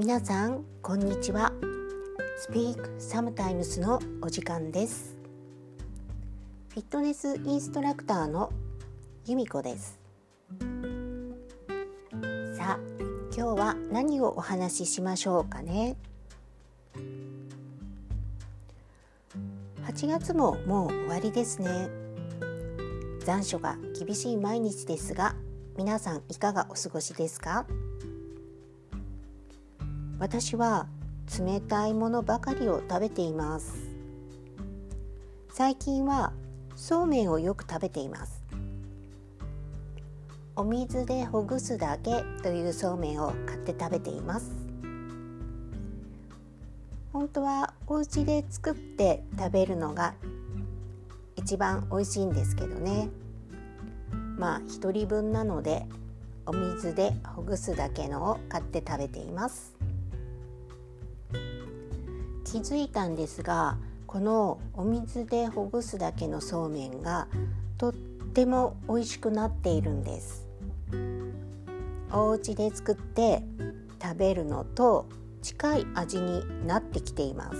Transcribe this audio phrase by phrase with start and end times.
[0.00, 1.52] 皆さんこんにちは。
[2.48, 5.18] Speak Sometimes のお時間です。
[6.70, 8.50] フィットネスインストラクターの
[9.26, 10.00] 由美子です。
[12.56, 12.78] さあ
[13.36, 15.98] 今日は何をお話ししましょうかね。
[19.82, 21.90] 8月ももう終わりですね。
[23.26, 25.34] 残暑が厳しい毎日ですが
[25.76, 27.66] 皆さんいかがお過ごしですか？
[30.20, 30.86] 私は
[31.38, 33.74] 冷たいものばかりを食べています。
[35.50, 36.34] 最近は
[36.76, 38.44] そうめんをよく食べています。
[40.56, 44.50] お水でほぐすだけというそうめんを買って食べています。
[47.14, 50.12] 本当はお家で作って食べるのが
[51.34, 53.08] 一番美味しいんですけどね。
[54.36, 55.86] まあ1人分なので
[56.44, 59.79] お水でほぐすだけのを買って食べています。
[62.50, 63.76] 気づいたんですが
[64.08, 67.28] このお水でほぐすだけのそうめんが
[67.78, 70.48] とっても美味しくなっているんです。
[72.10, 73.44] お家で作って
[74.02, 75.06] 食べるのと
[75.42, 77.56] 近い味になってきています。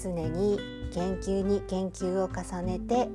[0.00, 0.60] 常に
[0.92, 3.08] 研究に研究を重ねて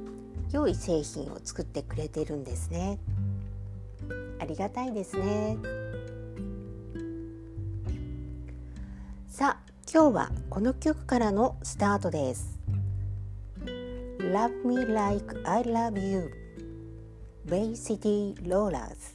[0.52, 3.00] 良い製品を作ってくれてるんですね。
[4.40, 5.87] ありがたいですね。
[9.38, 12.60] さあ今日はこの曲からのスタートです
[14.18, 16.32] Love me like I love you
[17.46, 19.14] Bay City Rollers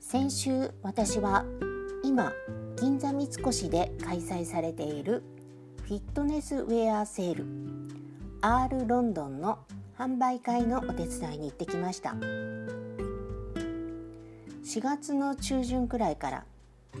[0.00, 1.46] 先週私は
[2.10, 2.32] 今
[2.76, 5.22] 銀座三越で開催されている
[5.84, 7.46] フィットネスウェアセール
[8.40, 9.60] R ロンドンの
[9.96, 12.16] 販売会のお手伝いに行ってきました。
[14.64, 16.44] 4月の中旬くらいから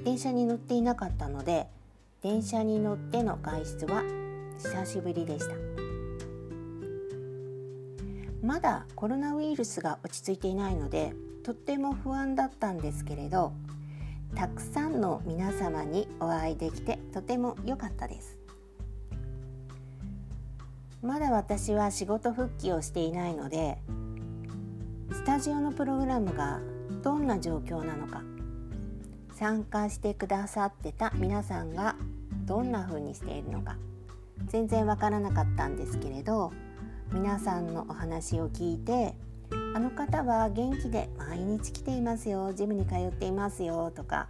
[0.04, 1.66] 電車に乗っていなかったので
[2.22, 4.04] 電車に乗っての外出は
[4.58, 5.56] 久しぶりでした。
[8.46, 13.52] まだコロナウイルスが落ち着いていないのでとっても不安だったんですけれど
[14.34, 18.40] たくさんの皆様にお会いできてとても良かったです。
[21.02, 23.78] まだ私は仕事復帰をしていないので
[25.12, 26.60] スタジオのプログラムが
[27.02, 28.22] どんな状況なのか
[29.32, 31.96] 参加してくださってた皆さんが
[32.44, 33.76] どんな風にしているのか
[34.46, 36.52] 全然わからなかったんですけれど
[37.12, 39.14] 皆さんのお話を聞いて
[39.74, 44.26] あの方は元気で毎日来ていますよジムに通っていますよとか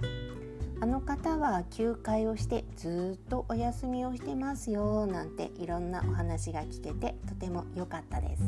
[0.82, 8.42] あの方は休会をしてずっとお休みをしてますよなんていろんなお話が聞けてとても良かったです。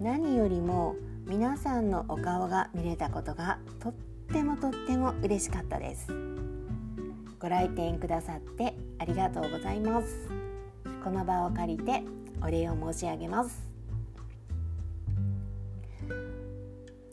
[0.00, 0.94] 何よりも
[1.26, 3.92] 皆さんのお顔が見れたことがとっ
[4.30, 6.12] てもとっても嬉しかったです。
[7.40, 10.28] ご来店くださってありがとうございます。
[11.02, 12.02] この場を借りて
[12.42, 13.67] お礼を申し上げます。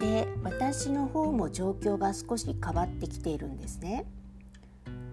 [0.05, 4.05] で私の方も状況が少し変わってきているんですね。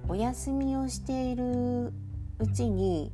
[0.06, 1.92] お休みをしている
[2.38, 3.10] うちに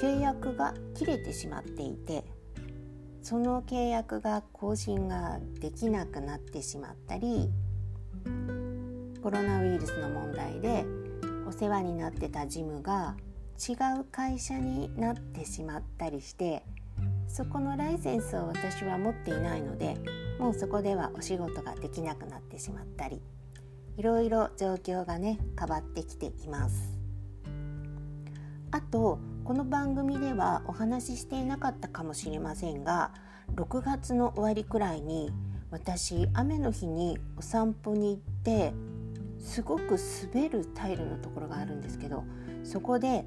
[0.00, 2.24] 契約が切れてしまっていて
[3.22, 7.50] その契約が更新ができなくなってしまったり
[9.22, 10.84] コロナウイルスの問題で
[11.46, 13.14] お世話になってたジムが
[13.56, 16.64] 違う会社になってしまったりして
[17.28, 19.96] そこのライセンスを私は持っていないので
[20.38, 23.20] もうそこではお仕事ができなくなってしまったり
[23.96, 26.98] いろいろ状況がね変わってきています。
[28.70, 33.12] あとこの番組ではお話ししていなかったかもしれませんが
[33.54, 35.30] 6月の終わりくらいに
[35.70, 38.74] 私雨の日にお散歩に行って
[39.38, 39.96] すごく
[40.32, 42.24] 滑るタイルのところがあるんですけど
[42.64, 43.24] そこで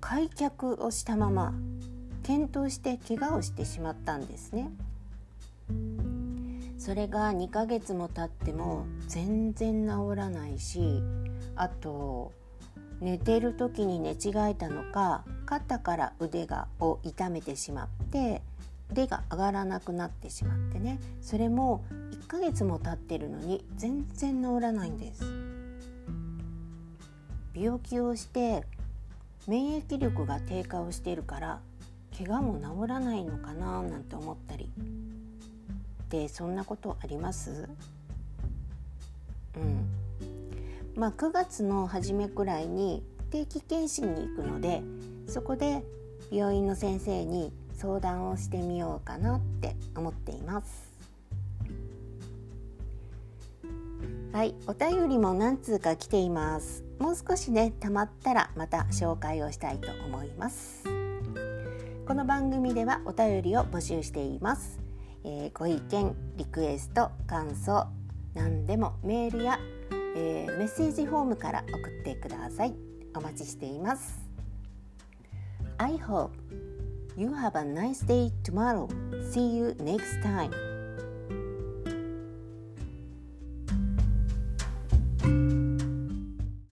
[0.00, 1.54] 開脚をしたまま
[2.22, 4.70] 転倒して怪我をしてしまったんですね。
[6.78, 11.02] それが2ヶ月も経っても全然治らないし
[11.54, 12.32] あと
[13.00, 18.40] 寝てる時に寝違えたのか肩から腕がを痛めてしまって
[18.92, 20.98] 腕が上がらなくなってしまってね。
[21.20, 25.22] それも1ヶ月も経ってるのに全然治らないんです。
[27.54, 28.64] 病気をして
[29.46, 31.60] 免疫力が低下をしているから
[32.22, 34.68] 怪我も治らないのかななんて思ったり。
[36.10, 37.66] でそんなことあります？
[39.56, 39.88] うん。
[40.96, 44.82] まあ、9月の初めくらいに定期検診に行くので
[45.28, 45.82] そこで
[46.30, 50.90] 病院の先生に相談をしてみようかなって思っています。
[54.32, 56.84] はいお便りも何通か来ています。
[56.98, 60.84] もう少しねたまったらまた紹介をしたいと思います。
[62.10, 64.80] この番組ではお便りを募集しています、
[65.22, 67.86] えー、ご意見リクエスト感想
[68.34, 69.60] 何でもメールや、
[70.16, 72.74] えー、メッセージフォームから送ってください。
[73.14, 74.18] お待ちしています。
[75.78, 76.30] I hope
[77.16, 78.88] you have a nice day tomorrow.
[79.30, 80.69] See you next time.